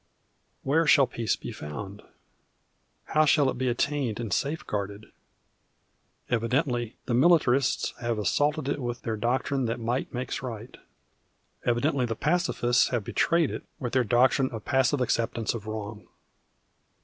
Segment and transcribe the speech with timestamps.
[0.63, 2.01] Where shall peace be found?
[3.09, 5.11] How shall it be attained and safeguarded?
[6.27, 10.75] Evidently the militarists have assaulted it with their doctrine that might makes right.
[11.65, 16.07] Evidently the pacifists have betrayed it with their doctrine of passive acceptance of wrong.